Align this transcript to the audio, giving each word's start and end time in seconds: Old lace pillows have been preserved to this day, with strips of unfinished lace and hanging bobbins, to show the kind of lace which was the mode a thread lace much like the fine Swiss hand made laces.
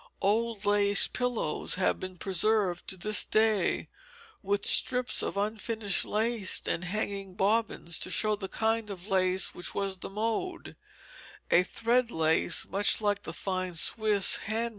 Old 0.23 0.65
lace 0.65 1.07
pillows 1.07 1.75
have 1.75 1.99
been 1.99 2.17
preserved 2.17 2.87
to 2.87 2.97
this 2.97 3.23
day, 3.23 3.87
with 4.41 4.65
strips 4.65 5.21
of 5.21 5.37
unfinished 5.37 6.05
lace 6.05 6.59
and 6.65 6.83
hanging 6.85 7.35
bobbins, 7.35 7.99
to 7.99 8.09
show 8.09 8.35
the 8.35 8.47
kind 8.49 8.89
of 8.89 9.09
lace 9.09 9.53
which 9.53 9.75
was 9.75 9.99
the 9.99 10.09
mode 10.09 10.75
a 11.51 11.61
thread 11.61 12.09
lace 12.09 12.65
much 12.67 12.99
like 12.99 13.21
the 13.21 13.31
fine 13.31 13.75
Swiss 13.75 14.37
hand 14.37 14.49
made 14.55 14.63
laces. 14.63 14.69